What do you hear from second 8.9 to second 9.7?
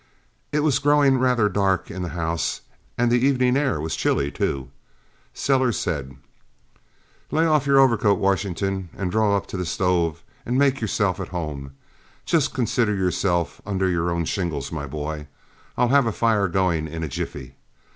and draw up to the